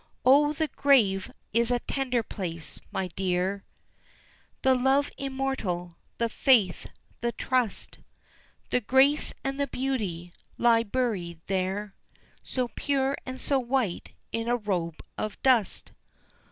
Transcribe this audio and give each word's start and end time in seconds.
O 0.25 0.51
the 0.51 0.67
grave 0.69 1.31
is 1.53 1.69
a 1.69 1.77
tender 1.81 2.23
place, 2.23 2.79
my 2.91 3.09
dear, 3.09 3.63
The 4.63 4.73
Love 4.73 5.11
immortal, 5.15 5.95
the 6.17 6.27
faith, 6.27 6.87
the 7.19 7.31
trust, 7.33 7.99
The 8.71 8.81
grace 8.81 9.31
and 9.43 9.59
the 9.59 9.67
beauty, 9.67 10.33
lie 10.57 10.81
buried 10.81 11.39
there, 11.45 11.93
So 12.41 12.67
pure 12.69 13.15
and 13.27 13.39
so 13.39 13.59
white 13.59 14.13
in 14.31 14.47
a 14.47 14.57
robe 14.57 15.01
of 15.19 15.39
dust. 15.43 15.91